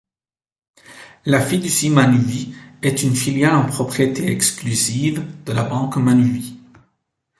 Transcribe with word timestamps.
La 1.27 1.39
Fiducie 1.45 1.91
Manuvie 1.91 2.55
est 2.81 3.03
une 3.03 3.15
filiale 3.15 3.55
en 3.55 3.67
propriété 3.67 4.31
exclusive 4.31 5.23
de 5.45 5.51
la 5.53 5.63
Banque 5.63 5.97
Manuvie. 5.97 6.57